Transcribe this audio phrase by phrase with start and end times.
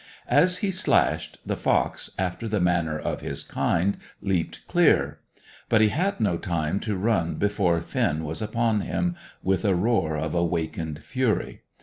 [0.31, 5.19] As he slashed, the fox, after the manner of his kind, leaped clear.
[5.69, 10.17] But he had no time to run before Finn was upon him, with a roar
[10.17, 11.61] of awakened fury.